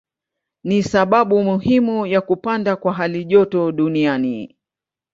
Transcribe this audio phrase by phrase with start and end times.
[0.63, 4.55] Ni sababu muhimu ya kupanda kwa halijoto duniani.